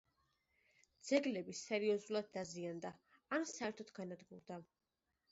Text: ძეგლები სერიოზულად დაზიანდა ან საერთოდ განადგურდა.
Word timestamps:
ძეგლები 1.09 1.53
სერიოზულად 1.59 2.31
დაზიანდა 2.37 2.91
ან 3.37 3.45
საერთოდ 3.51 3.93
განადგურდა. 3.99 4.57